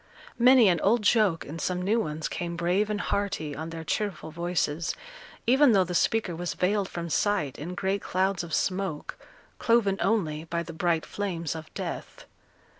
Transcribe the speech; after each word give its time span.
Many 0.39 0.67
an 0.67 0.79
old 0.81 1.03
joke, 1.03 1.45
and 1.45 1.61
some 1.61 1.79
new 1.79 1.99
ones, 1.99 2.27
came 2.27 2.55
brave 2.55 2.89
and 2.89 2.99
hearty, 2.99 3.55
on 3.55 3.69
their 3.69 3.83
cheerful 3.83 4.31
voices, 4.31 4.95
even 5.45 5.73
though 5.73 5.83
the 5.83 5.93
speaker 5.93 6.35
was 6.35 6.55
veiled 6.55 6.89
from 6.89 7.07
sight 7.07 7.59
in 7.59 7.75
great 7.75 8.01
clouds 8.01 8.43
of 8.43 8.51
smoke, 8.51 9.15
cloven 9.59 9.99
only 10.01 10.45
by 10.45 10.63
the 10.63 10.73
bright 10.73 11.05
flames 11.05 11.53
of 11.55 11.71
death. 11.75 12.25